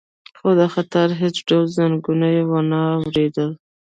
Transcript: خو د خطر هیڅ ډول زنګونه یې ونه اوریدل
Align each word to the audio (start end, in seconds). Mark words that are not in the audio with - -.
خو 0.37 0.49
د 0.59 0.61
خطر 0.73 1.07
هیڅ 1.21 1.35
ډول 1.47 1.65
زنګونه 1.77 2.27
یې 2.35 2.43
ونه 2.51 2.79
اوریدل 3.01 3.51